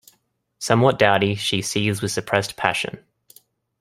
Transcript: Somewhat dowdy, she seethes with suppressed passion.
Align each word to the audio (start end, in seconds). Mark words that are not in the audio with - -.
Somewhat 0.57 0.97
dowdy, 0.97 1.35
she 1.35 1.61
seethes 1.61 2.01
with 2.01 2.09
suppressed 2.09 2.55
passion. 2.57 3.05